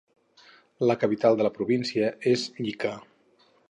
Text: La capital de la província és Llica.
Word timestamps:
La 0.91 0.95
capital 1.03 1.37
de 1.41 1.47
la 1.49 1.53
província 1.59 2.11
és 2.35 2.51
Llica. 2.65 2.99